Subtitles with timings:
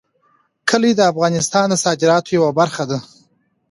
[0.69, 2.99] کلي د افغانستان د صادراتو یوه برخه ده.